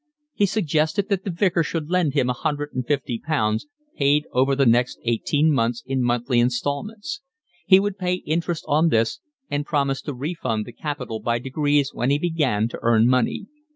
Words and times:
He 0.33 0.47
suggested 0.47 1.09
that 1.09 1.25
the 1.25 1.29
Vicar 1.29 1.61
should 1.61 1.91
lend 1.91 2.15
him 2.15 2.27
a 2.27 2.33
hundred 2.33 2.73
and 2.73 2.87
fifty 2.87 3.19
pounds 3.23 3.67
paid 3.95 4.25
over 4.31 4.55
the 4.55 4.65
next 4.65 4.97
eighteen 5.03 5.53
months 5.53 5.83
in 5.85 6.01
monthly 6.01 6.39
instalments; 6.39 7.21
he 7.67 7.79
would 7.79 7.99
pay 7.99 8.15
interest 8.15 8.65
on 8.67 8.89
this 8.89 9.19
and 9.51 9.63
promised 9.63 10.05
to 10.05 10.15
refund 10.15 10.65
the 10.65 10.73
capital 10.73 11.19
by 11.19 11.37
degrees 11.37 11.93
when 11.93 12.09
he 12.09 12.17
began 12.17 12.67
to 12.69 12.79
earn 12.81 13.05
money. 13.07 13.45